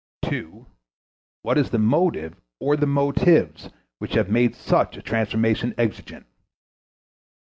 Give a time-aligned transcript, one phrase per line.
[0.23, 0.65] (2)
[1.43, 3.69] What is the motive or the motives
[3.99, 6.25] which have made such transformation exigent?